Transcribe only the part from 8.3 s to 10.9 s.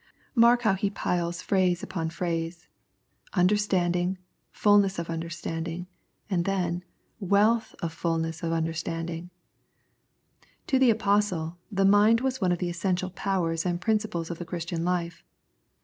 of understanding." To the